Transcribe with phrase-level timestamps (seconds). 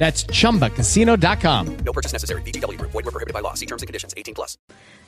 [0.00, 1.76] That's chumbacasino.com.
[1.84, 2.40] No purchase necessary.
[2.40, 2.90] VGW Group.
[2.92, 3.52] Void were prohibited by law.
[3.52, 4.14] See terms and conditions.
[4.16, 4.56] 18 plus.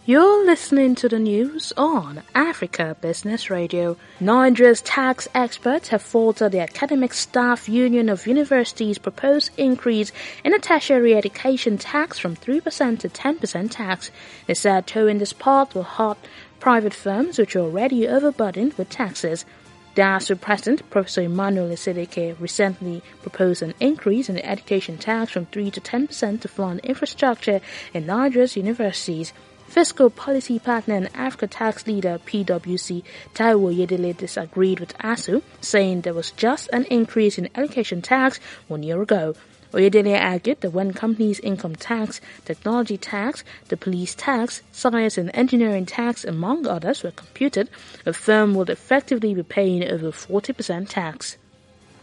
[0.04, 3.96] You're listening to the news on Africa Business Radio.
[4.20, 10.12] Nigeria's tax experts have faulted the Academic Staff Union of Universities' proposed increase
[10.44, 14.10] in the tertiary education tax from 3% to 10% tax.
[14.46, 16.18] They said towing this part will hurt
[16.60, 19.46] private firms which are already overburdened with taxes.
[19.94, 25.44] The ASUU president, Professor Emmanuel Osodeke, recently proposed an increase in the education tax from
[25.44, 27.60] 3 to 10% to fund infrastructure
[27.92, 29.34] in Nigeria's universities.
[29.68, 33.02] Fiscal policy partner and Africa tax leader PwC
[33.34, 38.82] Taiwo Oyedele disagreed with ASUU, saying there was just an increase in education tax one
[38.82, 39.34] year ago.
[39.72, 45.86] Oyedele argued that when companies' income tax, technology tax, the police tax, science and engineering
[45.86, 47.70] tax, among others, were computed,
[48.04, 51.38] a firm would effectively be paying over 40% tax.